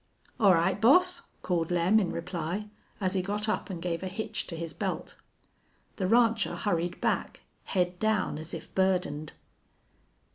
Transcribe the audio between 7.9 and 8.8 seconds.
down, as if